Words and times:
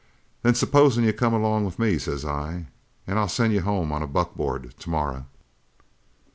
"'Then 0.41 0.55
supposin' 0.55 1.03
you 1.03 1.13
come 1.13 1.31
along 1.31 1.63
with 1.63 1.77
me,' 1.77 1.99
says 1.99 2.25
I, 2.25 2.65
'an' 3.05 3.19
I'll 3.19 3.27
send 3.27 3.53
you 3.53 3.61
home 3.61 3.91
in 3.91 4.01
a 4.01 4.07
buckboard 4.07 4.73
tomorrow?' 4.79 5.27